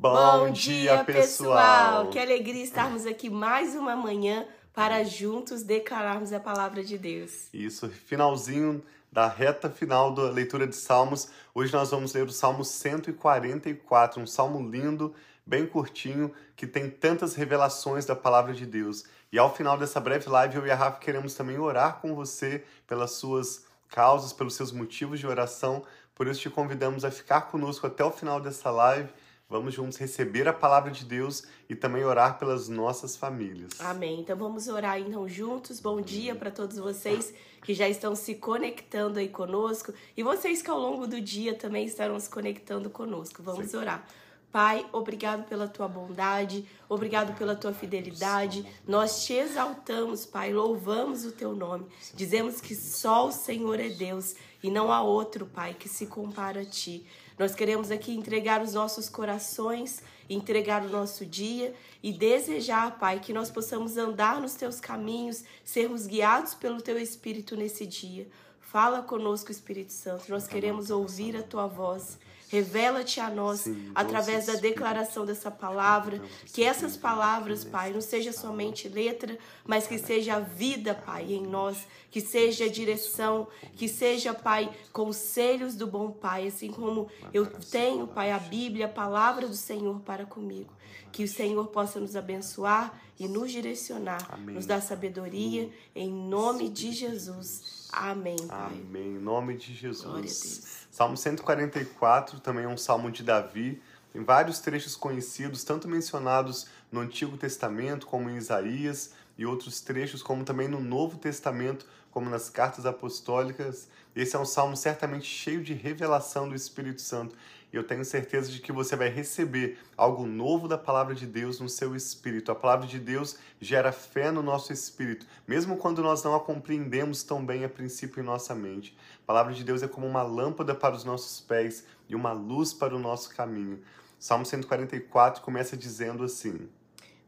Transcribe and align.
Bom, 0.00 0.52
dia, 0.52 1.02
pessoal! 1.02 2.08
Que 2.08 2.20
alegria 2.20 2.62
estarmos 2.62 3.04
aqui 3.04 3.28
mais 3.28 3.74
uma 3.74 3.96
manhã 3.96 4.46
para 4.72 5.02
juntos 5.02 5.64
declararmos 5.64 6.32
a 6.32 6.38
palavra 6.38 6.84
de 6.84 6.96
Deus. 6.96 7.48
Isso, 7.52 7.88
finalzinho 7.88 8.80
da 9.10 9.26
reta 9.26 9.68
final 9.68 10.14
da 10.14 10.30
leitura 10.30 10.68
de 10.68 10.76
Salmos. 10.76 11.30
Hoje 11.52 11.72
nós 11.72 11.90
vamos 11.90 12.14
ler 12.14 12.24
o 12.24 12.30
Salmo 12.30 12.64
144, 12.64 14.22
um 14.22 14.26
salmo 14.26 14.70
lindo, 14.70 15.12
bem 15.44 15.66
curtinho, 15.66 16.32
que 16.54 16.64
tem 16.64 16.88
tantas 16.88 17.34
revelações 17.34 18.06
da 18.06 18.14
palavra 18.14 18.54
de 18.54 18.66
Deus. 18.66 19.04
E 19.32 19.38
ao 19.38 19.52
final 19.52 19.76
dessa 19.76 19.98
breve 19.98 20.30
live, 20.30 20.58
eu 20.58 20.66
e 20.68 20.70
a 20.70 20.76
Rafa 20.76 21.00
queremos 21.00 21.34
também 21.34 21.58
orar 21.58 21.98
com 22.00 22.14
você 22.14 22.62
pelas 22.86 23.14
suas 23.14 23.64
causas, 23.88 24.32
pelos 24.32 24.54
seus 24.54 24.70
motivos 24.70 25.18
de 25.18 25.26
oração. 25.26 25.82
Por 26.14 26.28
isso 26.28 26.40
te 26.40 26.50
convidamos 26.50 27.04
a 27.04 27.10
ficar 27.10 27.40
conosco 27.42 27.84
até 27.84 28.04
o 28.04 28.12
final 28.12 28.40
dessa 28.40 28.70
live 28.70 29.10
Vamos 29.50 29.72
juntos 29.72 29.96
receber 29.96 30.46
a 30.46 30.52
palavra 30.52 30.90
de 30.90 31.06
Deus 31.06 31.42
e 31.70 31.74
também 31.74 32.04
orar 32.04 32.38
pelas 32.38 32.68
nossas 32.68 33.16
famílias. 33.16 33.80
Amém. 33.80 34.20
Então 34.20 34.36
vamos 34.36 34.68
orar 34.68 35.00
então 35.00 35.26
juntos. 35.26 35.80
Bom 35.80 36.02
dia 36.02 36.34
para 36.34 36.50
todos 36.50 36.76
vocês 36.76 37.32
que 37.62 37.72
já 37.72 37.88
estão 37.88 38.14
se 38.14 38.34
conectando 38.34 39.18
aí 39.18 39.30
conosco 39.30 39.94
e 40.14 40.22
vocês 40.22 40.60
que 40.60 40.68
ao 40.68 40.78
longo 40.78 41.06
do 41.06 41.18
dia 41.18 41.54
também 41.54 41.86
estarão 41.86 42.20
se 42.20 42.28
conectando 42.28 42.90
conosco. 42.90 43.42
Vamos 43.42 43.70
Sim. 43.70 43.78
orar. 43.78 44.06
Pai, 44.52 44.86
obrigado 44.92 45.48
pela 45.48 45.66
tua 45.66 45.88
bondade, 45.88 46.66
obrigado 46.86 47.34
pela 47.38 47.56
tua 47.56 47.72
fidelidade. 47.72 48.66
Nós 48.86 49.24
te 49.24 49.32
exaltamos, 49.32 50.26
Pai, 50.26 50.52
louvamos 50.52 51.24
o 51.24 51.32
teu 51.32 51.54
nome. 51.54 51.86
Dizemos 52.14 52.60
que 52.60 52.74
só 52.74 53.28
o 53.28 53.32
Senhor 53.32 53.80
é 53.80 53.88
Deus 53.88 54.34
e 54.62 54.70
não 54.70 54.92
há 54.92 55.00
outro, 55.00 55.46
Pai, 55.46 55.72
que 55.72 55.88
se 55.88 56.06
compara 56.06 56.60
a 56.60 56.66
ti. 56.66 57.06
Nós 57.38 57.54
queremos 57.54 57.90
aqui 57.90 58.12
entregar 58.12 58.60
os 58.60 58.74
nossos 58.74 59.08
corações, 59.08 60.02
entregar 60.28 60.84
o 60.84 60.88
nosso 60.88 61.24
dia 61.24 61.72
e 62.02 62.12
desejar, 62.12 62.98
Pai, 62.98 63.20
que 63.20 63.32
nós 63.32 63.50
possamos 63.50 63.96
andar 63.96 64.40
nos 64.40 64.54
teus 64.54 64.80
caminhos, 64.80 65.44
sermos 65.64 66.06
guiados 66.06 66.54
pelo 66.54 66.82
teu 66.82 66.98
Espírito 66.98 67.56
nesse 67.56 67.86
dia. 67.86 68.26
Fala 68.60 69.02
conosco, 69.02 69.52
Espírito 69.52 69.92
Santo. 69.92 70.24
Nós 70.28 70.46
queremos 70.48 70.90
ouvir 70.90 71.36
a 71.36 71.42
tua 71.42 71.66
voz. 71.66 72.18
Revela-te 72.48 73.20
a 73.20 73.28
nós 73.28 73.60
Sim, 73.60 73.92
através 73.94 74.46
da 74.46 74.54
declaração 74.54 75.26
dessa 75.26 75.50
palavra. 75.50 76.20
Que 76.46 76.64
essas 76.64 76.96
palavras, 76.96 77.62
Pai, 77.62 77.92
não 77.92 78.00
seja 78.00 78.32
somente 78.32 78.88
letra, 78.88 79.38
mas 79.66 79.86
que 79.86 79.98
seja 79.98 80.40
vida, 80.40 80.94
Pai, 80.94 81.32
em 81.32 81.46
nós. 81.46 81.86
Que 82.10 82.22
seja 82.22 82.68
direção, 82.68 83.46
que 83.76 83.86
seja, 83.86 84.32
Pai, 84.32 84.74
conselhos 84.92 85.74
do 85.74 85.86
bom 85.86 86.10
Pai, 86.10 86.46
assim 86.46 86.72
como 86.72 87.08
eu 87.34 87.46
tenho, 87.46 88.06
Pai, 88.06 88.32
a 88.32 88.38
Bíblia, 88.38 88.86
a 88.86 88.88
palavra 88.88 89.46
do 89.46 89.54
Senhor 89.54 90.00
para 90.00 90.24
comigo. 90.24 90.72
Que 91.12 91.24
o 91.24 91.28
Senhor 91.28 91.66
possa 91.68 92.00
nos 92.00 92.16
abençoar 92.16 92.98
e 93.18 93.26
nos 93.26 93.50
direcionar, 93.50 94.26
Amém. 94.30 94.54
nos 94.54 94.64
dar 94.64 94.80
sabedoria, 94.80 95.70
em 95.94 96.10
nome 96.10 96.68
de 96.68 96.92
Jesus. 96.92 97.88
Amém, 97.92 98.36
Pai. 98.46 98.72
Amém. 98.72 99.16
Em 99.16 99.18
nome 99.18 99.56
de 99.56 99.74
Jesus. 99.74 100.87
Salmo 100.98 101.16
144 101.16 102.40
também 102.40 102.64
é 102.64 102.68
um 102.68 102.76
salmo 102.76 103.08
de 103.08 103.22
Davi. 103.22 103.80
Tem 104.12 104.24
vários 104.24 104.58
trechos 104.58 104.96
conhecidos, 104.96 105.62
tanto 105.62 105.86
mencionados 105.86 106.66
no 106.90 106.98
Antigo 106.98 107.36
Testamento, 107.36 108.04
como 108.04 108.28
em 108.28 108.36
Isaías, 108.36 109.12
e 109.38 109.46
outros 109.46 109.80
trechos, 109.80 110.24
como 110.24 110.42
também 110.42 110.66
no 110.66 110.80
Novo 110.80 111.16
Testamento, 111.16 111.86
como 112.10 112.28
nas 112.28 112.50
cartas 112.50 112.84
apostólicas. 112.84 113.88
Esse 114.16 114.34
é 114.34 114.40
um 114.40 114.44
salmo 114.44 114.76
certamente 114.76 115.26
cheio 115.26 115.62
de 115.62 115.72
revelação 115.72 116.48
do 116.48 116.56
Espírito 116.56 117.00
Santo 117.00 117.36
e 117.72 117.76
eu 117.76 117.84
tenho 117.84 118.04
certeza 118.04 118.50
de 118.50 118.60
que 118.60 118.72
você 118.72 118.96
vai 118.96 119.08
receber 119.08 119.78
algo 119.96 120.26
novo 120.26 120.66
da 120.66 120.78
palavra 120.78 121.14
de 121.14 121.26
Deus 121.26 121.60
no 121.60 121.68
seu 121.68 121.94
espírito. 121.94 122.50
A 122.50 122.54
palavra 122.54 122.86
de 122.86 122.98
Deus 122.98 123.36
gera 123.60 123.92
fé 123.92 124.30
no 124.30 124.42
nosso 124.42 124.72
espírito, 124.72 125.26
mesmo 125.46 125.76
quando 125.76 126.02
nós 126.02 126.22
não 126.22 126.34
a 126.34 126.40
compreendemos 126.40 127.22
tão 127.22 127.44
bem 127.44 127.64
a 127.64 127.68
princípio 127.68 128.22
em 128.22 128.24
nossa 128.24 128.54
mente. 128.54 128.96
Palavra 129.28 129.52
de 129.52 129.62
Deus 129.62 129.82
é 129.82 129.86
como 129.86 130.06
uma 130.06 130.22
lâmpada 130.22 130.74
para 130.74 130.94
os 130.94 131.04
nossos 131.04 131.38
pés 131.38 131.84
e 132.08 132.14
uma 132.14 132.32
luz 132.32 132.72
para 132.72 132.96
o 132.96 132.98
nosso 132.98 133.28
caminho. 133.36 133.78
Salmo 134.18 134.46
144 134.46 135.42
começa 135.42 135.76
dizendo 135.76 136.24
assim: 136.24 136.66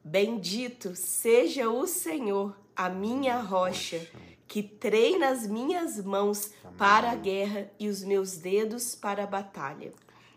Bendito 0.03 0.97
seja 0.97 1.69
o 1.69 1.87
Senhor, 1.87 2.56
a 2.75 2.89
minha 2.89 3.39
rocha, 3.41 4.00
que 4.49 4.62
treina 4.62 5.28
as 5.28 5.47
minhas 5.47 6.03
mãos 6.03 6.55
para 6.78 7.10
a 7.10 7.15
guerra 7.15 7.71
e 7.78 7.87
os 7.87 8.03
meus 8.03 8.39
dedos 8.39 8.94
para 8.94 9.25
a 9.25 9.27
batalha. 9.27 9.93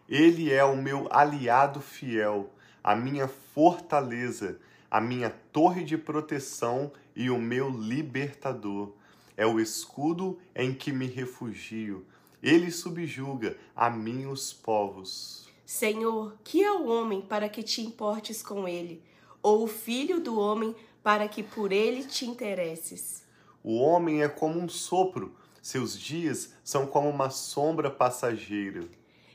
Ele 0.09 0.51
é 0.51 0.65
o 0.65 0.75
meu 0.75 1.07
aliado 1.09 1.79
fiel, 1.79 2.51
a 2.83 2.93
minha 2.93 3.29
fortaleza, 3.29 4.59
a 4.91 4.99
minha 4.99 5.33
torre 5.53 5.85
de 5.85 5.97
proteção 5.97 6.91
e 7.15 7.29
o 7.29 7.39
meu 7.39 7.69
libertador. 7.69 8.91
É 9.35 9.45
o 9.45 9.59
escudo 9.59 10.39
em 10.55 10.73
que 10.73 10.91
me 10.91 11.07
refugio. 11.07 12.05
Ele 12.41 12.69
subjuga 12.71 13.57
a 13.75 13.89
mim 13.89 14.25
os 14.25 14.51
povos. 14.53 15.47
Senhor, 15.65 16.37
que 16.43 16.63
é 16.63 16.71
o 16.71 16.87
homem 16.87 17.21
para 17.21 17.49
que 17.49 17.63
te 17.63 17.81
importes 17.81 18.43
com 18.43 18.67
ele, 18.67 19.01
ou 19.41 19.63
o 19.63 19.67
filho 19.67 20.19
do 20.19 20.37
homem 20.39 20.75
para 21.01 21.27
que 21.27 21.41
por 21.41 21.71
ele 21.71 22.03
te 22.03 22.25
interesses? 22.25 23.23
O 23.63 23.77
homem 23.77 24.21
é 24.21 24.27
como 24.27 24.59
um 24.59 24.67
sopro, 24.67 25.35
seus 25.61 25.97
dias 25.97 26.53
são 26.63 26.85
como 26.85 27.09
uma 27.09 27.29
sombra 27.29 27.89
passageira. 27.89 28.87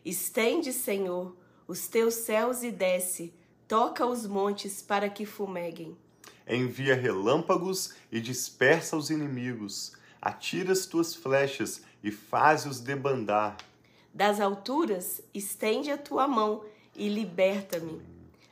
Estende, 0.05 0.73
Senhor, 0.73 1.35
os 1.67 1.89
teus 1.89 2.15
céus 2.15 2.63
e 2.63 2.71
desce, 2.71 3.35
toca 3.67 4.07
os 4.07 4.27
montes 4.27 4.83
para 4.83 5.09
que 5.09 5.27
fumeguem. 5.27 5.97
Envia 6.49 6.95
relâmpagos 6.95 7.95
e 8.11 8.21
dispersa 8.21 8.97
os 8.97 9.11
inimigos. 9.11 9.93
Atira 10.21 10.73
as 10.73 10.87
tuas 10.87 11.15
flechas 11.15 11.83
e 12.03 12.11
faz-os 12.11 12.81
debandar. 12.81 13.57
Das 14.13 14.41
alturas, 14.41 15.21
estende 15.35 15.91
a 15.91 15.99
tua 15.99 16.27
mão 16.27 16.65
e 16.97 17.09
liberta-me. 17.09 18.01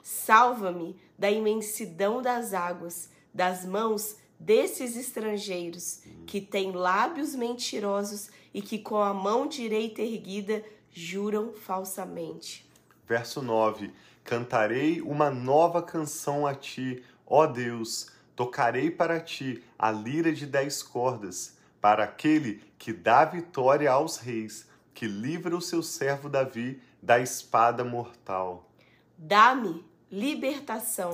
Salva-me 0.03 0.95
da 1.19 1.31
imensidão 1.31 2.21
das 2.21 2.53
águas, 2.53 3.09
das 3.33 3.65
mãos 3.65 4.17
desses 4.39 4.97
estrangeiros 4.97 6.03
que 6.27 6.41
têm 6.41 6.73
lábios 6.73 7.35
mentirosos 7.35 8.31
e 8.53 8.61
que 8.61 8.79
com 8.79 8.99
a 8.99 9.15
mão 9.15 9.47
direita 9.47 10.03
erguida 10.03 10.63
juram 10.93 11.53
falsamente. 11.53 12.67
Verso 13.07 13.43
9: 13.43 13.93
Cantarei 14.25 15.01
uma 15.01 15.31
nova 15.31 15.83
canção 15.83 16.47
a 16.47 16.55
ti, 16.55 17.03
ó 17.27 17.47
Deus, 17.47 18.09
tocarei 18.35 18.91
para 18.91 19.21
ti 19.21 19.63
a 19.79 19.91
lira 19.91 20.33
de 20.33 20.47
dez 20.47 20.83
cordas, 20.83 21.57
para 21.81 22.05
aquele 22.05 22.63
que 22.79 22.93
dá 22.93 23.25
vitória 23.25 23.91
aos 23.91 24.19
reis, 24.19 24.69
que 24.95 25.07
livra 25.07 25.57
o 25.57 25.61
seu 25.61 25.83
servo 25.83 26.29
Davi 26.29 26.81
da 27.03 27.19
espada 27.19 27.85
mortal. 27.85 28.71
Dá-me 29.19 29.85
libertação. 30.11 31.13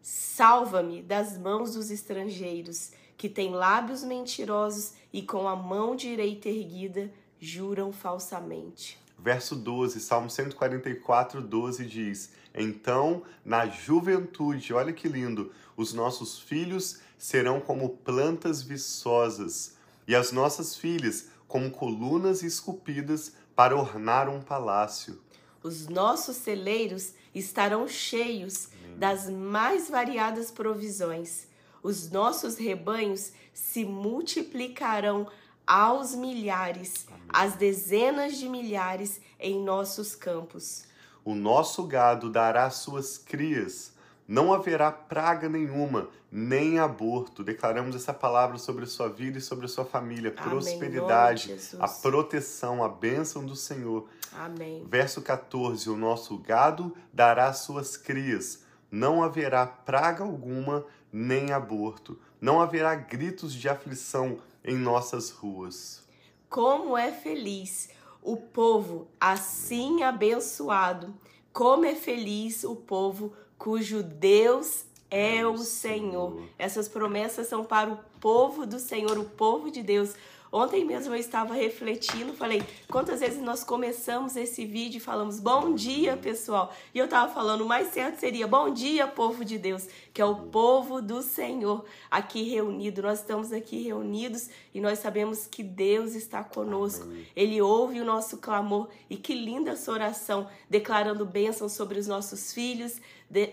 Salva-me 0.00 1.02
das 1.02 1.38
mãos 1.38 1.74
dos 1.74 1.90
estrangeiros, 1.90 2.92
que 3.16 3.28
têm 3.28 3.52
lábios 3.52 4.02
mentirosos 4.02 4.94
e 5.12 5.22
com 5.22 5.46
a 5.46 5.54
mão 5.54 5.94
direita 5.94 6.48
erguida 6.48 7.12
juram 7.38 7.92
falsamente. 7.92 9.01
Verso 9.22 9.54
12, 9.54 10.00
Salmo 10.00 10.28
144, 10.28 11.40
12 11.40 11.86
diz: 11.86 12.32
Então, 12.52 13.22
na 13.44 13.68
juventude, 13.68 14.74
olha 14.74 14.92
que 14.92 15.06
lindo, 15.06 15.52
os 15.76 15.94
nossos 15.94 16.40
filhos 16.40 16.98
serão 17.16 17.60
como 17.60 17.90
plantas 17.98 18.62
viçosas, 18.62 19.76
e 20.08 20.16
as 20.16 20.32
nossas 20.32 20.74
filhas 20.74 21.28
como 21.46 21.70
colunas 21.70 22.42
esculpidas 22.42 23.32
para 23.54 23.76
ornar 23.76 24.28
um 24.28 24.40
palácio. 24.40 25.20
Os 25.62 25.86
nossos 25.86 26.34
celeiros 26.34 27.12
estarão 27.32 27.86
cheios 27.86 28.70
Amém. 28.82 28.98
das 28.98 29.30
mais 29.30 29.88
variadas 29.88 30.50
provisões. 30.50 31.46
Os 31.80 32.10
nossos 32.10 32.56
rebanhos 32.56 33.32
se 33.54 33.84
multiplicarão 33.84 35.28
aos 35.66 36.14
milhares, 36.14 37.06
às 37.28 37.54
dezenas 37.54 38.36
de 38.36 38.48
milhares 38.48 39.20
em 39.38 39.62
nossos 39.62 40.14
campos. 40.14 40.84
O 41.24 41.34
nosso 41.34 41.84
gado 41.84 42.30
dará 42.30 42.68
suas 42.70 43.16
crias, 43.16 43.92
não 44.26 44.52
haverá 44.52 44.90
praga 44.90 45.48
nenhuma, 45.48 46.08
nem 46.30 46.78
aborto. 46.78 47.44
Declaramos 47.44 47.94
essa 47.94 48.14
palavra 48.14 48.56
sobre 48.58 48.84
a 48.84 48.86
sua 48.86 49.08
vida 49.08 49.38
e 49.38 49.40
sobre 49.42 49.66
a 49.66 49.68
sua 49.68 49.84
família. 49.84 50.34
Amém. 50.36 50.50
Prosperidade, 50.50 51.56
a 51.78 51.88
proteção, 51.88 52.82
a 52.82 52.88
bênção 52.88 53.44
do 53.44 53.54
Senhor. 53.54 54.08
Amém. 54.32 54.84
Verso 54.88 55.20
14: 55.20 55.90
O 55.90 55.96
nosso 55.96 56.38
gado 56.38 56.96
dará 57.12 57.52
suas 57.52 57.96
crias, 57.96 58.64
não 58.90 59.22
haverá 59.22 59.66
praga 59.66 60.24
alguma, 60.24 60.84
nem 61.12 61.52
aborto. 61.52 62.18
Não 62.40 62.60
haverá 62.60 62.94
gritos 62.94 63.52
de 63.54 63.68
aflição 63.68 64.38
em 64.64 64.76
nossas 64.76 65.30
ruas. 65.30 66.02
Como 66.48 66.96
é 66.96 67.10
feliz 67.10 67.90
o 68.22 68.36
povo 68.36 69.08
assim 69.20 70.02
abençoado, 70.02 71.14
Como 71.52 71.84
é 71.84 71.94
feliz 71.94 72.64
o 72.64 72.74
povo 72.74 73.34
cujo 73.58 74.02
Deus 74.02 74.86
é 75.10 75.46
o 75.46 75.58
Senhor. 75.58 76.42
Essas 76.58 76.88
promessas 76.88 77.46
são 77.46 77.62
para 77.62 77.90
o 77.90 77.98
povo 78.18 78.64
do 78.64 78.78
Senhor, 78.78 79.18
o 79.18 79.24
povo 79.24 79.70
de 79.70 79.82
Deus. 79.82 80.14
Ontem 80.54 80.84
mesmo 80.84 81.14
eu 81.14 81.18
estava 81.18 81.54
refletindo, 81.54 82.34
falei, 82.34 82.62
quantas 82.86 83.20
vezes 83.20 83.40
nós 83.40 83.64
começamos 83.64 84.36
esse 84.36 84.66
vídeo 84.66 84.98
e 84.98 85.00
falamos 85.00 85.40
bom 85.40 85.74
dia, 85.74 86.14
pessoal. 86.14 86.70
E 86.94 86.98
eu 86.98 87.06
estava 87.06 87.32
falando, 87.32 87.62
o 87.62 87.66
mais 87.66 87.88
certo 87.88 88.20
seria 88.20 88.46
bom 88.46 88.68
dia, 88.68 89.06
povo 89.06 89.46
de 89.46 89.56
Deus, 89.56 89.88
que 90.12 90.20
é 90.20 90.24
o 90.26 90.36
povo 90.36 91.00
do 91.00 91.22
Senhor 91.22 91.86
aqui 92.10 92.42
reunido. 92.42 93.00
Nós 93.00 93.20
estamos 93.20 93.50
aqui 93.50 93.82
reunidos 93.82 94.50
e 94.74 94.80
nós 94.80 94.98
sabemos 94.98 95.46
que 95.46 95.62
Deus 95.62 96.14
está 96.14 96.44
conosco. 96.44 97.08
Ele 97.34 97.62
ouve 97.62 97.98
o 97.98 98.04
nosso 98.04 98.36
clamor 98.36 98.90
e 99.08 99.16
que 99.16 99.34
linda 99.34 99.70
essa 99.70 99.90
oração, 99.90 100.46
declarando 100.68 101.24
bênção 101.24 101.66
sobre 101.66 101.98
os 101.98 102.06
nossos 102.06 102.52
filhos, 102.52 103.00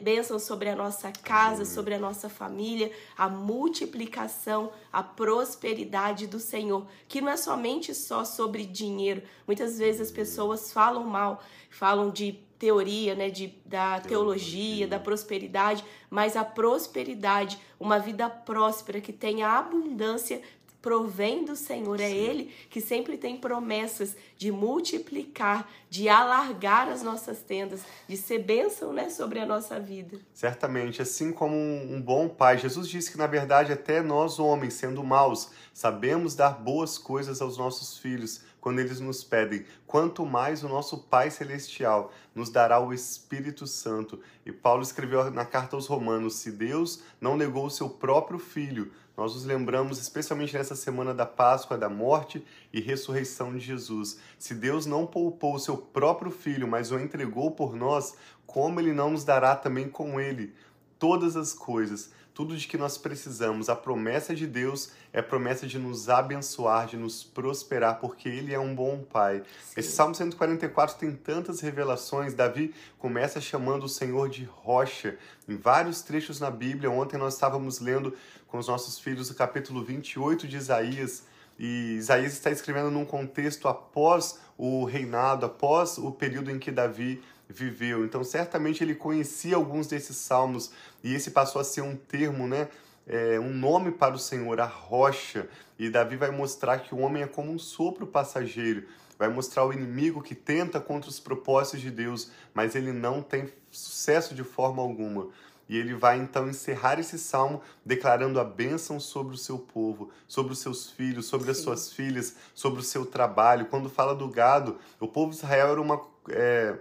bênção 0.01 0.37
sobre 0.37 0.67
a 0.67 0.75
nossa 0.75 1.09
casa, 1.09 1.63
sobre 1.63 1.93
a 1.93 1.99
nossa 1.99 2.27
família, 2.27 2.91
a 3.17 3.29
multiplicação, 3.29 4.73
a 4.91 5.03
prosperidade 5.03 6.27
do 6.27 6.39
Senhor, 6.39 6.85
que 7.07 7.21
não 7.21 7.29
é 7.29 7.37
somente 7.37 7.93
só 7.93 8.23
sobre 8.23 8.65
dinheiro. 8.65 9.21
Muitas 9.45 9.77
vezes 9.77 10.01
as 10.01 10.11
pessoas 10.11 10.71
falam 10.71 11.03
mal, 11.03 11.41
falam 11.69 12.09
de 12.09 12.39
teoria, 12.59 13.15
né, 13.15 13.29
de, 13.29 13.53
da 13.65 14.01
teologia, 14.01 14.85
da 14.85 14.99
prosperidade, 14.99 15.83
mas 16.09 16.35
a 16.35 16.43
prosperidade, 16.43 17.57
uma 17.79 17.97
vida 17.97 18.29
próspera 18.29 18.99
que 18.99 19.13
tenha 19.13 19.47
abundância 19.47 20.41
provém 20.81 21.43
do 21.43 21.55
Senhor. 21.55 21.99
É 21.99 22.09
Ele 22.09 22.53
que 22.69 22.81
sempre 22.81 23.17
tem 23.17 23.37
promessas 23.37 24.15
de 24.37 24.51
multiplicar, 24.51 25.69
de 25.89 26.07
alargar 26.07 26.89
as 26.89 27.03
nossas 27.03 27.41
tendas, 27.41 27.81
de 28.07 28.15
ser 28.15 28.39
bênção 28.39 28.93
né, 28.93 29.09
sobre 29.09 29.39
a 29.39 29.45
nossa 29.45 29.79
vida. 29.79 30.19
Certamente, 30.33 31.01
assim 31.01 31.31
como 31.31 31.55
um 31.55 32.01
bom 32.01 32.29
pai, 32.29 32.57
Jesus 32.57 32.87
disse 32.87 33.11
que, 33.11 33.17
na 33.17 33.27
verdade, 33.27 33.71
até 33.71 34.01
nós, 34.01 34.39
homens, 34.39 34.73
sendo 34.75 35.03
maus, 35.03 35.49
sabemos 35.73 36.35
dar 36.35 36.51
boas 36.51 36.97
coisas 36.97 37.41
aos 37.41 37.57
nossos 37.57 37.97
filhos 37.97 38.41
quando 38.59 38.79
eles 38.79 38.99
nos 38.99 39.23
pedem, 39.23 39.65
quanto 39.87 40.25
mais 40.25 40.63
o 40.63 40.69
nosso 40.69 40.97
Pai 40.97 41.31
Celestial 41.31 42.11
nos 42.35 42.49
dará 42.49 42.79
o 42.79 42.93
Espírito 42.93 43.65
Santo. 43.65 44.19
E 44.45 44.51
Paulo 44.51 44.83
escreveu 44.83 45.31
na 45.31 45.45
carta 45.45 45.75
aos 45.75 45.87
Romanos: 45.87 46.35
se 46.35 46.51
Deus 46.51 47.01
não 47.19 47.37
negou 47.37 47.65
o 47.65 47.71
seu 47.71 47.89
próprio 47.89 48.39
filho, 48.39 48.91
nós 49.19 49.33
nos 49.33 49.43
lembramos, 49.43 49.99
especialmente 49.99 50.53
nessa 50.53 50.77
semana 50.77 51.13
da 51.13 51.25
Páscoa, 51.25 51.77
da 51.77 51.89
morte 51.89 52.41
e 52.71 52.79
ressurreição 52.79 53.51
de 53.51 53.59
Jesus. 53.59 54.17
Se 54.37 54.55
Deus 54.55 54.85
não 54.85 55.05
poupou 55.05 55.55
o 55.55 55.59
seu 55.59 55.75
próprio 55.75 56.31
filho, 56.31 56.65
mas 56.65 56.89
o 56.89 56.97
entregou 56.97 57.51
por 57.51 57.75
nós, 57.75 58.15
como 58.45 58.79
ele 58.79 58.93
não 58.93 59.11
nos 59.11 59.25
dará 59.25 59.57
também 59.57 59.89
com 59.89 60.21
ele 60.21 60.55
todas 60.97 61.35
as 61.35 61.53
coisas? 61.53 62.13
Tudo 62.39 62.55
de 62.55 62.69
que 62.69 62.77
nós 62.77 62.97
precisamos. 62.97 63.67
A 63.67 63.75
promessa 63.75 64.33
de 64.33 64.47
Deus 64.47 64.93
é 65.11 65.19
a 65.19 65.23
promessa 65.23 65.67
de 65.67 65.77
nos 65.77 66.07
abençoar, 66.07 66.87
de 66.87 66.95
nos 66.95 67.21
prosperar, 67.21 67.99
porque 67.99 68.29
Ele 68.29 68.53
é 68.53 68.57
um 68.57 68.73
bom 68.73 69.03
Pai. 69.03 69.43
Sim. 69.61 69.73
Esse 69.75 69.91
Salmo 69.91 70.15
144 70.15 70.95
tem 70.95 71.11
tantas 71.11 71.59
revelações. 71.59 72.33
Davi 72.33 72.73
começa 72.97 73.41
chamando 73.41 73.83
o 73.83 73.89
Senhor 73.89 74.29
de 74.29 74.45
rocha. 74.45 75.17
Em 75.49 75.57
vários 75.57 76.01
trechos 76.01 76.39
na 76.39 76.49
Bíblia, 76.49 76.89
ontem 76.89 77.17
nós 77.17 77.33
estávamos 77.33 77.81
lendo 77.81 78.15
com 78.47 78.57
os 78.57 78.69
nossos 78.69 78.97
filhos 78.97 79.29
o 79.29 79.35
capítulo 79.35 79.83
28 79.83 80.47
de 80.47 80.55
Isaías. 80.55 81.25
E 81.59 81.95
Isaías 81.97 82.31
está 82.31 82.49
escrevendo 82.49 82.89
num 82.89 83.03
contexto 83.03 83.67
após 83.67 84.39
o 84.57 84.85
reinado, 84.85 85.45
após 85.45 85.97
o 85.97 86.09
período 86.09 86.49
em 86.49 86.57
que 86.57 86.71
Davi 86.71 87.21
viveu. 87.49 88.05
Então, 88.05 88.23
certamente 88.23 88.83
ele 88.83 88.93
conhecia 88.93 89.55
alguns 89.55 89.87
desses 89.87 90.15
salmos 90.15 90.71
e 91.03 91.13
esse 91.13 91.31
passou 91.31 91.59
a 91.59 91.63
ser 91.63 91.81
um 91.81 91.95
termo, 91.95 92.47
né? 92.47 92.69
É, 93.07 93.39
um 93.39 93.51
nome 93.51 93.91
para 93.91 94.13
o 94.13 94.19
Senhor, 94.19 94.61
a 94.61 94.65
rocha. 94.65 95.49
E 95.79 95.89
Davi 95.89 96.15
vai 96.15 96.29
mostrar 96.29 96.79
que 96.79 96.93
o 96.93 96.99
homem 96.99 97.23
é 97.23 97.27
como 97.27 97.51
um 97.51 97.57
sopro 97.57 98.05
passageiro. 98.05 98.83
Vai 99.17 99.29
mostrar 99.29 99.65
o 99.65 99.73
inimigo 99.73 100.21
que 100.21 100.35
tenta 100.35 100.79
contra 100.79 101.09
os 101.09 101.19
propósitos 101.19 101.81
de 101.81 101.89
Deus, 101.89 102.31
mas 102.53 102.75
ele 102.75 102.93
não 102.93 103.21
tem 103.21 103.51
sucesso 103.71 104.35
de 104.35 104.43
forma 104.43 104.81
alguma. 104.81 105.27
E 105.67 105.77
ele 105.77 105.93
vai 105.93 106.17
então 106.17 106.49
encerrar 106.49 106.99
esse 106.99 107.19
salmo 107.19 107.61
declarando 107.85 108.39
a 108.39 108.43
bênção 108.43 108.99
sobre 108.99 109.35
o 109.35 109.37
seu 109.37 109.59
povo, 109.59 110.09
sobre 110.27 110.53
os 110.53 110.59
seus 110.59 110.89
filhos, 110.89 111.27
sobre 111.27 111.45
Sim. 111.45 111.51
as 111.51 111.57
suas 111.57 111.93
filhas, 111.93 112.35
sobre 112.55 112.79
o 112.79 112.83
seu 112.83 113.05
trabalho. 113.05 113.65
Quando 113.65 113.89
fala 113.89 114.15
do 114.15 114.27
gado, 114.27 114.79
o 114.99 115.07
povo 115.07 115.31
de 115.31 115.37
Israel 115.37 115.71
era 115.71 115.81
uma. 115.81 116.01
É, 116.29 116.75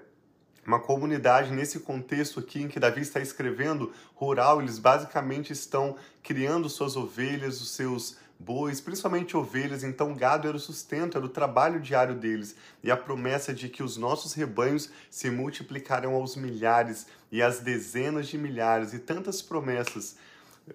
uma 0.68 0.78
comunidade 0.78 1.50
nesse 1.50 1.80
contexto 1.80 2.38
aqui 2.38 2.62
em 2.62 2.68
que 2.68 2.78
Davi 2.78 3.00
está 3.00 3.20
escrevendo 3.20 3.90
rural, 4.14 4.60
eles 4.60 4.78
basicamente 4.78 5.50
estão 5.50 5.96
criando 6.22 6.68
suas 6.68 6.94
ovelhas, 6.94 7.62
os 7.62 7.70
seus 7.70 8.18
bois, 8.38 8.78
principalmente 8.78 9.34
ovelhas, 9.34 9.82
então 9.82 10.14
gado 10.14 10.46
era 10.46 10.56
o 10.58 10.60
sustento, 10.60 11.16
era 11.16 11.24
o 11.24 11.30
trabalho 11.30 11.80
diário 11.80 12.14
deles. 12.14 12.54
E 12.84 12.90
a 12.90 12.96
promessa 12.98 13.54
de 13.54 13.70
que 13.70 13.82
os 13.82 13.96
nossos 13.96 14.34
rebanhos 14.34 14.90
se 15.10 15.30
multiplicarão 15.30 16.14
aos 16.14 16.36
milhares 16.36 17.06
e 17.32 17.42
às 17.42 17.60
dezenas 17.60 18.28
de 18.28 18.36
milhares 18.36 18.92
e 18.92 18.98
tantas 18.98 19.40
promessas. 19.40 20.16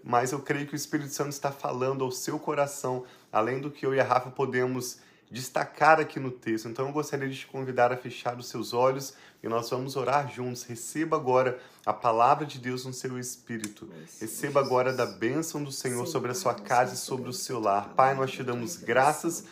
Mas 0.03 0.31
eu 0.31 0.39
creio 0.39 0.65
que 0.65 0.73
o 0.73 0.75
Espírito 0.75 1.13
Santo 1.13 1.29
está 1.29 1.51
falando 1.51 2.03
ao 2.03 2.11
seu 2.11 2.39
coração, 2.39 3.05
além 3.31 3.61
do 3.61 3.69
que 3.69 3.85
eu 3.85 3.93
e 3.93 3.99
a 3.99 4.03
Rafa 4.03 4.31
podemos 4.31 4.97
destacar 5.33 5.99
aqui 5.99 6.19
no 6.19 6.29
texto. 6.29 6.69
Então 6.69 6.85
eu 6.85 6.93
gostaria 6.93 7.27
de 7.27 7.35
te 7.35 7.47
convidar 7.47 7.91
a 7.91 7.97
fechar 7.97 8.37
os 8.37 8.47
seus 8.47 8.71
olhos 8.71 9.15
e 9.41 9.47
nós 9.49 9.67
vamos 9.67 9.95
orar 9.95 10.31
juntos. 10.31 10.63
Receba 10.63 11.17
agora 11.17 11.59
a 11.83 11.91
palavra 11.91 12.45
de 12.45 12.59
Deus 12.59 12.85
no 12.85 12.93
seu 12.93 13.17
espírito. 13.17 13.89
Receba 14.21 14.59
agora 14.59 14.93
da 14.93 15.07
bênção 15.07 15.63
do 15.63 15.71
Senhor 15.71 16.05
sobre 16.05 16.31
a 16.31 16.35
sua 16.35 16.53
casa 16.53 16.93
e 16.93 16.97
sobre 16.97 17.27
o 17.27 17.33
seu 17.33 17.59
lar. 17.59 17.89
Pai, 17.95 18.13
nós 18.13 18.31
te 18.31 18.43
damos 18.43 18.77
graças 18.77 19.45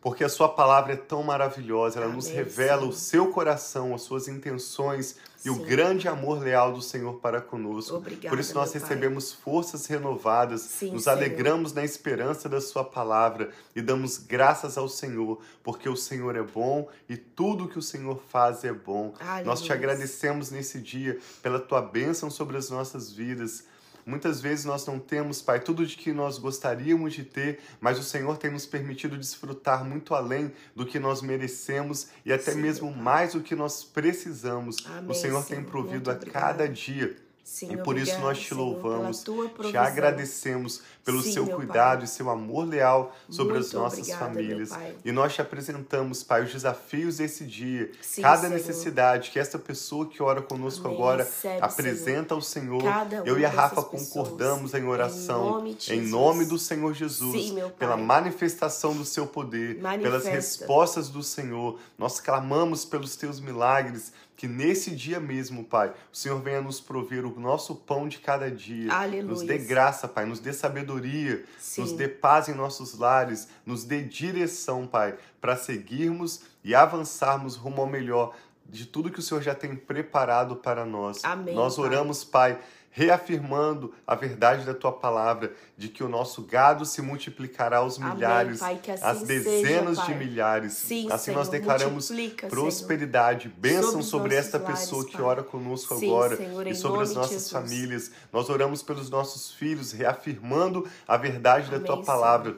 porque 0.00 0.22
a 0.22 0.28
sua 0.28 0.48
palavra 0.48 0.92
é 0.92 0.96
tão 0.96 1.22
maravilhosa, 1.22 1.98
ela 1.98 2.06
Amém, 2.06 2.16
nos 2.16 2.28
revela 2.28 2.82
sim. 2.82 2.88
o 2.88 2.92
seu 2.92 3.26
coração, 3.32 3.94
as 3.94 4.02
suas 4.02 4.28
intenções 4.28 5.16
e 5.40 5.42
sim. 5.42 5.50
o 5.50 5.64
grande 5.64 6.06
amor 6.06 6.38
leal 6.38 6.72
do 6.72 6.80
Senhor 6.80 7.14
para 7.14 7.40
conosco. 7.40 7.96
Obrigada, 7.96 8.28
Por 8.28 8.38
isso 8.38 8.54
nós 8.54 8.72
recebemos 8.72 9.32
pai. 9.32 9.42
forças 9.42 9.86
renovadas, 9.86 10.60
sim, 10.60 10.92
nos 10.92 11.04
Senhor. 11.04 11.16
alegramos 11.16 11.72
na 11.72 11.84
esperança 11.84 12.48
da 12.48 12.60
sua 12.60 12.84
palavra 12.84 13.50
e 13.74 13.82
damos 13.82 14.18
graças 14.18 14.78
ao 14.78 14.88
Senhor, 14.88 15.40
porque 15.62 15.88
o 15.88 15.96
Senhor 15.96 16.36
é 16.36 16.42
bom 16.42 16.88
e 17.08 17.16
tudo 17.16 17.68
que 17.68 17.78
o 17.78 17.82
Senhor 17.82 18.20
faz 18.28 18.64
é 18.64 18.72
bom. 18.72 19.14
Aleluia. 19.18 19.44
Nós 19.44 19.62
te 19.62 19.72
agradecemos 19.72 20.50
nesse 20.50 20.80
dia 20.80 21.18
pela 21.42 21.58
tua 21.58 21.82
bênção 21.82 22.30
sobre 22.30 22.56
as 22.56 22.70
nossas 22.70 23.10
vidas. 23.10 23.64
Muitas 24.08 24.40
vezes 24.40 24.64
nós 24.64 24.86
não 24.86 24.98
temos, 24.98 25.42
Pai, 25.42 25.60
tudo 25.60 25.84
de 25.84 25.94
que 25.94 26.14
nós 26.14 26.38
gostaríamos 26.38 27.12
de 27.12 27.24
ter, 27.24 27.60
mas 27.78 27.98
o 27.98 28.02
Senhor 28.02 28.38
tem 28.38 28.50
nos 28.50 28.64
permitido 28.64 29.18
desfrutar 29.18 29.84
muito 29.84 30.14
além 30.14 30.50
do 30.74 30.86
que 30.86 30.98
nós 30.98 31.20
merecemos 31.20 32.08
e 32.24 32.32
até 32.32 32.52
Sim, 32.52 32.62
mesmo 32.62 32.90
mais 32.90 33.34
do 33.34 33.42
que 33.42 33.54
nós 33.54 33.84
precisamos. 33.84 34.78
Amém, 34.86 35.10
o 35.10 35.14
Senhor 35.14 35.42
Senhor. 35.42 35.60
tem 35.60 35.62
provido 35.62 36.10
a 36.10 36.16
cada 36.16 36.66
dia 36.66 37.27
Sim, 37.48 37.72
e 37.72 37.76
por 37.78 37.92
obrigada, 37.94 38.10
isso 38.10 38.20
nós 38.20 38.38
te 38.38 38.52
louvamos, 38.52 39.24
te 39.70 39.76
agradecemos 39.76 40.82
pelo 41.02 41.22
Sim, 41.22 41.32
seu 41.32 41.46
cuidado 41.46 42.00
pai. 42.00 42.04
e 42.04 42.06
seu 42.06 42.28
amor 42.28 42.68
leal 42.68 43.16
sobre 43.30 43.54
Muito 43.54 43.66
as 43.66 43.72
nossas 43.72 44.00
obrigada, 44.00 44.24
famílias. 44.26 44.70
E 45.02 45.10
nós 45.10 45.34
te 45.34 45.40
apresentamos, 45.40 46.22
Pai, 46.22 46.44
os 46.44 46.52
desafios 46.52 47.16
desse 47.16 47.46
dia, 47.46 47.90
Sim, 48.02 48.20
cada 48.20 48.42
Senhor. 48.42 48.52
necessidade 48.52 49.30
que 49.30 49.38
esta 49.38 49.58
pessoa 49.58 50.06
que 50.06 50.22
ora 50.22 50.42
conosco 50.42 50.86
Amém. 50.86 50.98
agora 50.98 51.24
Recebe, 51.24 51.62
apresenta 51.62 52.34
ao 52.34 52.42
Senhor. 52.42 52.82
Eu 53.24 53.38
e 53.38 53.46
a 53.46 53.48
Rafa 53.48 53.82
concordamos 53.82 54.74
em 54.74 54.84
oração, 54.84 55.46
em 55.48 55.50
nome, 55.50 55.78
em 55.88 56.00
nome, 56.02 56.44
do 56.44 56.58
Senhor 56.58 56.92
Jesus, 56.92 57.54
pela 57.78 57.96
manifestação 57.96 58.94
do 58.94 59.06
seu 59.06 59.26
poder, 59.26 59.80
Manifesta. 59.80 60.20
pelas 60.20 60.26
respostas 60.26 61.08
do 61.08 61.22
Senhor. 61.22 61.80
Nós 61.96 62.20
clamamos 62.20 62.84
pelos 62.84 63.16
teus 63.16 63.40
milagres 63.40 64.12
que 64.38 64.46
nesse 64.46 64.92
dia 64.92 65.18
mesmo, 65.18 65.64
Pai, 65.64 65.92
o 66.12 66.16
Senhor 66.16 66.40
venha 66.40 66.60
nos 66.62 66.80
prover 66.80 67.26
o 67.26 67.30
nosso 67.38 67.74
pão 67.74 68.08
de 68.08 68.18
cada 68.18 68.50
dia. 68.50 68.92
Aleluia. 68.92 69.24
Nos 69.24 69.42
dê 69.42 69.58
graça, 69.58 70.08
Pai, 70.08 70.24
nos 70.24 70.40
dê 70.40 70.52
sabedoria, 70.52 71.44
Sim. 71.58 71.82
nos 71.82 71.92
dê 71.92 72.08
paz 72.08 72.48
em 72.48 72.54
nossos 72.54 72.98
lares, 72.98 73.48
nos 73.64 73.84
dê 73.84 74.02
direção, 74.02 74.86
Pai, 74.86 75.16
para 75.40 75.56
seguirmos 75.56 76.42
e 76.64 76.74
avançarmos 76.74 77.56
rumo 77.56 77.82
ao 77.82 77.86
melhor 77.86 78.34
de 78.66 78.84
tudo 78.84 79.10
que 79.10 79.18
o 79.18 79.22
Senhor 79.22 79.42
já 79.42 79.54
tem 79.54 79.74
preparado 79.74 80.56
para 80.56 80.84
nós. 80.84 81.24
Amém, 81.24 81.54
nós 81.54 81.78
oramos, 81.78 82.22
Pai, 82.22 82.54
pai 82.54 82.64
reafirmando 82.90 83.94
a 84.06 84.14
verdade 84.14 84.64
da 84.64 84.74
tua 84.74 84.92
palavra, 84.92 85.52
de 85.76 85.88
que 85.88 86.02
o 86.02 86.08
nosso 86.08 86.42
gado 86.42 86.84
se 86.84 87.00
multiplicará 87.00 87.78
aos 87.78 87.98
milhares, 87.98 88.60
Amém, 88.60 88.78
pai, 88.78 88.94
assim 88.94 89.04
às 89.04 89.22
dezenas 89.22 89.98
seja, 89.98 90.12
de 90.12 90.14
milhares. 90.14 90.72
Sim, 90.72 91.06
assim 91.10 91.26
Senhor, 91.26 91.38
nós 91.38 91.48
declaramos 91.48 92.10
prosperidade, 92.48 93.44
Senhor. 93.44 93.54
bênção 93.58 94.02
sobre, 94.02 94.04
sobre 94.04 94.34
esta 94.34 94.58
lares, 94.58 94.80
pessoa 94.80 95.04
pai. 95.04 95.12
que 95.12 95.22
ora 95.22 95.42
conosco 95.42 95.96
Sim, 95.96 96.08
agora 96.08 96.36
Senhor, 96.36 96.66
e 96.66 96.74
sobre 96.74 97.02
as 97.02 97.14
nossas 97.14 97.50
famílias. 97.50 98.10
Nós 98.32 98.48
oramos 98.48 98.82
pelos 98.82 99.08
nossos 99.10 99.52
filhos, 99.52 99.92
reafirmando 99.92 100.88
a 101.06 101.16
verdade 101.16 101.68
Amém, 101.68 101.80
da 101.80 101.86
tua 101.86 102.02
palavra. 102.02 102.56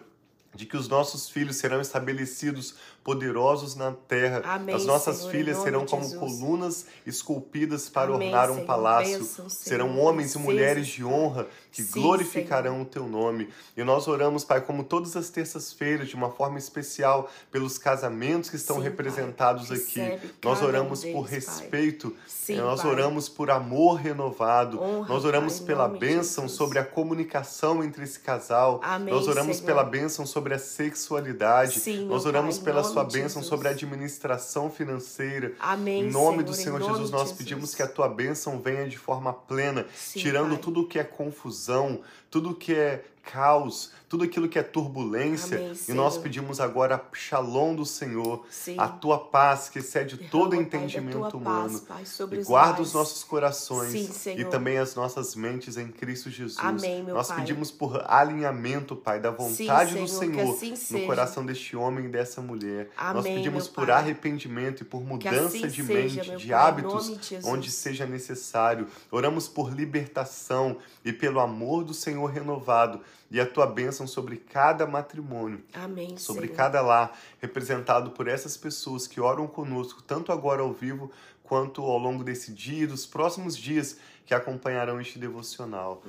De 0.52 0.66
que 0.66 0.76
os 0.76 0.88
nossos 0.88 1.30
filhos 1.30 1.56
serão 1.56 1.80
estabelecidos 1.80 2.74
poderosos 3.02 3.74
na 3.74 3.92
terra. 3.92 4.42
Amém, 4.44 4.74
As 4.74 4.84
nossas 4.84 5.18
Senhor, 5.18 5.30
filhas 5.30 5.58
serão 5.58 5.86
como 5.86 6.02
Jesus. 6.02 6.18
colunas 6.20 6.86
esculpidas 7.06 7.88
para 7.88 8.12
Amém, 8.14 8.28
ornar 8.28 8.50
um 8.50 8.54
Senhor. 8.54 8.66
palácio. 8.66 9.18
Bênção, 9.18 9.48
serão 9.48 9.98
homens 9.98 10.34
e 10.34 10.38
mulheres 10.38 10.86
de 10.86 11.04
honra 11.04 11.46
que 11.72 11.82
Sim, 11.82 12.00
glorificarão 12.00 12.82
o 12.82 12.84
teu 12.84 13.06
nome. 13.06 13.48
E 13.76 13.82
nós 13.84 14.06
oramos, 14.08 14.44
Pai, 14.44 14.60
como 14.60 14.84
todas 14.84 15.16
as 15.16 15.30
terças-feiras, 15.30 16.08
de 16.08 16.14
uma 16.14 16.30
forma 16.30 16.58
especial, 16.58 17.30
pelos 17.50 17.78
casamentos 17.78 18.50
que 18.50 18.56
estão 18.56 18.76
Sim, 18.76 18.82
Pai. 18.82 18.90
representados 18.90 19.70
aqui. 19.70 20.00
Recebe 20.00 20.34
Nós 20.44 20.60
um 20.60 20.64
oramos 20.66 21.04
por 21.04 21.28
deles, 21.28 21.44
Pai. 21.46 21.54
respeito, 21.60 22.16
Sim, 22.26 22.56
nós 22.56 22.82
Pai. 22.82 22.90
oramos 22.90 23.28
por 23.28 23.50
amor 23.50 23.94
renovado, 23.94 24.80
Honra, 24.82 25.08
nós 25.08 25.24
oramos 25.24 25.58
Pai, 25.58 25.66
pela 25.66 25.88
de 25.88 25.98
bênção 25.98 26.48
sobre 26.48 26.78
a 26.78 26.84
comunicação 26.84 27.82
entre 27.82 28.04
esse 28.04 28.18
casal, 28.20 28.80
Amém, 28.82 29.12
nós 29.14 29.26
oramos 29.28 29.60
pela 29.60 29.84
bênção 29.84 30.26
sobre 30.26 30.54
a 30.54 30.58
sexualidade, 30.58 31.80
Sim, 31.80 32.06
nós 32.06 32.26
oramos 32.26 32.56
Pai, 32.56 32.62
em 32.62 32.64
pela 32.64 32.82
nome 32.82 32.89
sua 32.92 33.04
bênção 33.04 33.42
Jesus. 33.42 33.46
sobre 33.46 33.68
a 33.68 33.70
administração 33.72 34.70
financeira. 34.70 35.52
Amém, 35.58 36.02
Em 36.06 36.10
nome 36.10 36.38
Senhor, 36.38 36.42
do 36.44 36.54
Senhor 36.54 36.80
nome 36.80 36.92
Jesus, 36.92 37.10
nós 37.10 37.20
Jesus. 37.22 37.38
pedimos 37.38 37.74
que 37.74 37.82
a 37.82 37.88
tua 37.88 38.08
bênção 38.08 38.60
venha 38.60 38.88
de 38.88 38.98
forma 38.98 39.32
plena, 39.32 39.86
Sim, 39.94 40.20
tirando 40.20 40.50
Pai. 40.50 40.58
tudo 40.58 40.86
que 40.86 40.98
é 40.98 41.04
confusão, 41.04 42.00
tudo 42.30 42.54
que 42.54 42.74
é 42.74 43.04
caos, 43.22 43.92
tudo 44.08 44.24
aquilo 44.24 44.48
que 44.48 44.58
é 44.58 44.62
turbulência. 44.62 45.56
Amém, 45.56 45.72
e 45.88 45.92
nós 45.92 46.18
pedimos 46.18 46.58
agora 46.58 46.96
a 46.96 47.16
shalom 47.16 47.76
do 47.76 47.86
Senhor, 47.86 48.44
Sim. 48.50 48.74
a 48.76 48.88
tua 48.88 49.18
paz 49.18 49.68
que 49.68 49.78
excede 49.78 50.16
todo 50.16 50.50
Derrama, 50.50 50.68
Pai, 50.68 50.80
da 50.80 50.86
entendimento 50.86 51.28
tua 51.30 51.36
humano. 51.36 51.80
paz, 51.80 51.80
Pai, 51.80 52.02
E 52.02 52.38
os 52.38 52.46
guarda 52.46 52.70
lares. 52.72 52.88
os 52.88 52.94
nossos 52.94 53.22
corações 53.22 53.92
Sim, 53.92 54.34
e 54.36 54.44
também 54.44 54.78
as 54.78 54.94
nossas 54.96 55.36
mentes 55.36 55.76
em 55.76 55.88
Cristo 55.88 56.28
Jesus. 56.28 56.58
Amém, 56.58 57.04
Nós 57.04 57.28
Pai. 57.28 57.36
pedimos 57.38 57.70
por 57.70 58.02
alinhamento, 58.10 58.96
Pai, 58.96 59.20
da 59.20 59.30
vontade 59.30 59.94
do 59.96 60.08
Senhor, 60.08 60.56
Senhor 60.56 60.72
assim 60.72 60.98
no 60.98 61.06
coração 61.06 61.46
deste 61.46 61.76
homem 61.76 62.06
e 62.06 62.08
dessa 62.08 62.40
mulher. 62.40 62.90
Nós 62.96 63.18
Amém, 63.18 63.36
pedimos 63.36 63.66
meu 63.66 63.74
por 63.74 63.86
Pai. 63.86 63.96
arrependimento 63.96 64.80
e 64.80 64.84
por 64.84 65.02
mudança 65.04 65.56
assim 65.56 65.68
de 65.68 65.84
seja, 65.84 66.24
mente, 66.24 66.36
de 66.36 66.48
Pai, 66.48 66.68
hábitos, 66.68 67.06
de 67.20 67.38
onde 67.44 67.70
seja 67.70 68.06
necessário. 68.06 68.88
Oramos 69.10 69.46
por 69.46 69.72
libertação 69.72 70.78
e 71.04 71.12
pelo 71.12 71.38
amor 71.38 71.84
do 71.84 71.94
Senhor 71.94 72.19
renovado 72.26 73.00
e 73.30 73.40
a 73.40 73.46
tua 73.46 73.66
bênção 73.66 74.06
sobre 74.06 74.36
cada 74.36 74.86
matrimônio 74.86 75.62
Amém, 75.72 76.16
sobre 76.16 76.46
Senhor. 76.46 76.56
cada 76.56 76.80
lar, 76.80 77.16
representado 77.40 78.10
por 78.10 78.26
essas 78.28 78.56
pessoas 78.56 79.06
que 79.06 79.20
oram 79.20 79.46
conosco, 79.46 80.02
tanto 80.02 80.32
agora 80.32 80.62
ao 80.62 80.72
vivo, 80.72 81.10
quanto 81.50 81.82
ao 81.82 81.98
longo 81.98 82.22
desse 82.22 82.52
dia 82.52 82.84
e 82.84 82.86
dos 82.86 83.04
próximos 83.04 83.56
dias 83.56 83.96
que 84.24 84.32
acompanharão 84.32 85.00
este 85.00 85.18
devocional. 85.18 86.00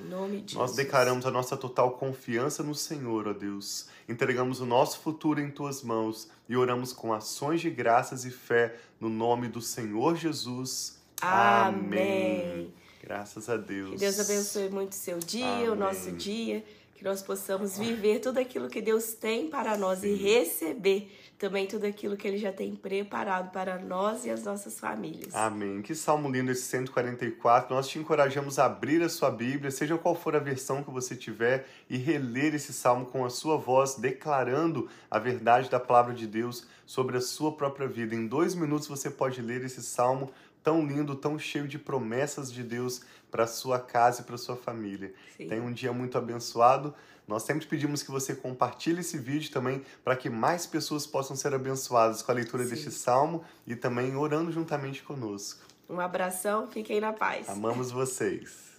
De 0.46 0.54
Nós 0.54 0.76
declaramos 0.76 1.26
a 1.26 1.32
nossa 1.32 1.58
total 1.58 1.94
confiança 1.94 2.62
no 2.62 2.76
Senhor, 2.76 3.28
ó 3.28 3.34
Deus. 3.34 3.88
Entregamos 4.08 4.62
o 4.62 4.66
nosso 4.68 5.00
futuro 5.00 5.42
em 5.42 5.50
tuas 5.50 5.82
mãos 5.82 6.30
e 6.48 6.56
oramos 6.56 6.94
com 6.94 7.12
ações 7.12 7.60
de 7.60 7.72
graças 7.72 8.24
e 8.24 8.30
fé 8.30 8.76
no 9.00 9.10
nome 9.10 9.48
do 9.48 9.62
Senhor 9.62 10.16
Jesus. 10.16 11.02
Amém. 11.20 12.71
Graças 13.12 13.50
a 13.50 13.58
Deus. 13.58 13.90
Que 13.90 13.98
Deus 13.98 14.20
abençoe 14.22 14.70
muito 14.70 14.94
o 14.94 14.96
seu 14.96 15.20
dia, 15.20 15.46
Amém. 15.46 15.70
o 15.70 15.76
nosso 15.76 16.14
dia. 16.14 16.64
Que 16.96 17.04
nós 17.04 17.22
possamos 17.22 17.78
viver 17.78 18.20
tudo 18.20 18.38
aquilo 18.38 18.70
que 18.70 18.82
Deus 18.82 19.14
tem 19.14 19.50
para 19.50 19.76
nós 19.76 20.02
e 20.04 20.16
Sim. 20.16 20.24
receber 20.24 21.12
também 21.38 21.66
tudo 21.66 21.86
aquilo 21.86 22.16
que 22.16 22.28
Ele 22.28 22.38
já 22.38 22.54
tem 22.54 22.74
preparado 22.76 23.52
para 23.52 23.80
nós 23.80 24.24
e 24.24 24.30
as 24.30 24.44
nossas 24.44 24.80
famílias. 24.80 25.34
Amém. 25.34 25.82
Que 25.82 25.94
salmo 25.94 26.30
lindo 26.30 26.52
esse 26.52 26.62
144. 26.62 27.76
Nós 27.76 27.90
te 27.90 27.98
encorajamos 28.00 28.60
a 28.60 28.66
abrir 28.66 29.02
a 29.02 29.10
sua 29.10 29.32
Bíblia, 29.32 29.72
seja 29.72 29.98
qual 29.98 30.16
for 30.16 30.36
a 30.36 30.40
versão 30.40 30.84
que 30.84 30.92
você 30.92 31.16
tiver, 31.16 31.68
e 31.90 31.98
reler 31.98 32.54
esse 32.54 32.72
salmo 32.72 33.08
com 33.08 33.26
a 33.26 33.30
sua 33.30 33.58
voz, 33.58 33.96
declarando 33.96 34.88
a 35.10 35.18
verdade 35.18 35.70
da 35.70 35.80
palavra 35.80 36.14
de 36.14 36.28
Deus 36.28 36.68
sobre 36.86 37.18
a 37.18 37.22
sua 37.22 37.52
própria 37.52 37.88
vida. 37.88 38.14
Em 38.14 38.28
dois 38.28 38.54
minutos 38.54 38.88
você 38.88 39.10
pode 39.10 39.42
ler 39.42 39.66
esse 39.66 39.82
salmo 39.82 40.32
tão 40.64 40.86
lindo, 40.86 41.16
tão 41.16 41.38
cheio 41.38 41.68
de 41.68 41.78
promessas 41.78 42.52
de 42.52 42.64
Deus 42.64 43.02
para 43.30 43.48
sua 43.48 43.80
casa 43.80 44.22
e 44.22 44.24
para 44.24 44.38
sua 44.38 44.56
família. 44.56 45.14
Sim. 45.38 45.48
Tenha 45.48 45.64
um 45.64 45.72
dia 45.72 45.94
muito 45.94 46.18
abençoado. 46.18 46.94
Nós 47.28 47.44
sempre 47.44 47.66
pedimos 47.66 48.04
que 48.04 48.12
você 48.12 48.36
compartilhe 48.36 49.00
esse 49.00 49.18
vídeo 49.18 49.52
também 49.52 49.84
para 50.04 50.16
que 50.16 50.30
mais 50.30 50.66
pessoas 50.66 51.08
possam 51.08 51.36
ser 51.36 51.54
abençoadas 51.54 52.22
com 52.22 52.32
a 52.32 52.36
leitura 52.36 52.64
Sim. 52.64 52.70
deste 52.72 52.92
salmo 52.92 53.44
e 53.66 53.76
também 53.76 54.16
orando 54.16 54.52
juntamente 54.52 55.02
conosco. 55.02 55.62
Um 55.90 56.00
abração, 56.00 56.68
fiquem 56.68 57.00
na 57.00 57.14
paz. 57.14 57.48
Amamos 57.50 57.92
vocês. 57.92 58.70